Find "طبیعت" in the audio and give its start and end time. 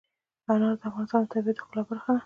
1.33-1.55